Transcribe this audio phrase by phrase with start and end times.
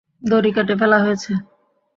[0.21, 1.31] দড়ি কেটে ফেলা হয়েছে।